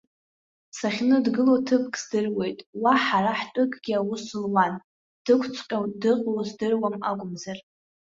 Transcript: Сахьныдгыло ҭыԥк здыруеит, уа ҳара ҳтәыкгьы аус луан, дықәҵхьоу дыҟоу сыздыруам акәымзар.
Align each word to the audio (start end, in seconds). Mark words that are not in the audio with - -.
Сахьныдгыло 0.77 1.55
ҭыԥк 1.65 1.93
здыруеит, 2.01 2.59
уа 2.81 2.93
ҳара 3.03 3.33
ҳтәыкгьы 3.39 3.93
аус 3.99 4.23
луан, 4.41 4.73
дықәҵхьоу 5.25 5.85
дыҟоу 6.01 6.39
сыздыруам 6.47 6.95
акәымзар. 7.09 7.57